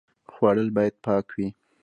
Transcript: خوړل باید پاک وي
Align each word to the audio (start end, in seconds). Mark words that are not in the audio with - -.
خوړل 0.31 0.69
باید 0.75 0.95
پاک 1.05 1.27
وي 1.35 1.47